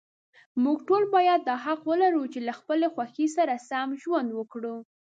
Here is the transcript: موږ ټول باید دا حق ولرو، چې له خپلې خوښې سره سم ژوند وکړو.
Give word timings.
موږ 0.63 0.77
ټول 0.87 1.03
باید 1.15 1.41
دا 1.47 1.55
حق 1.65 1.81
ولرو، 1.89 2.23
چې 2.33 2.39
له 2.47 2.53
خپلې 2.59 2.87
خوښې 2.93 3.27
سره 3.37 3.63
سم 3.69 3.89
ژوند 4.01 4.29
وکړو. 4.33 4.75